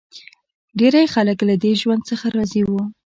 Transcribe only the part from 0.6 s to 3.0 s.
ډېری خلک له دې ژوند څخه راضي وو